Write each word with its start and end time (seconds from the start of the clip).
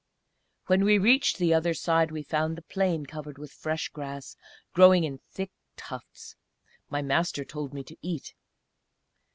When 0.65 0.83
we 0.83 0.97
reached 0.97 1.37
the 1.37 1.53
other 1.53 1.75
side 1.75 2.09
we 2.11 2.23
found 2.23 2.57
the 2.57 2.63
plain 2.63 3.05
covered 3.05 3.37
with 3.37 3.51
fresh 3.51 3.89
grass, 3.89 4.35
growing 4.73 5.03
in 5.03 5.19
thick 5.31 5.51
tufts. 5.75 6.35
My 6.89 7.03
Master 7.03 7.45
told 7.45 7.71
me 7.71 7.83
to 7.83 7.95
eat. 8.01 8.33